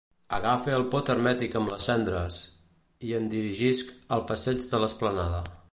Agafe 0.35 0.71
el 0.77 0.85
pot 0.95 1.11
hermètic 1.13 1.57
amb 1.59 1.73
les 1.73 1.85
cendres 1.89 2.39
i 3.09 3.13
em 3.21 3.31
dirigisc 3.37 3.95
al 4.17 4.25
passeig 4.33 4.69
de 4.73 4.83
l'Esplanada. 4.85 5.43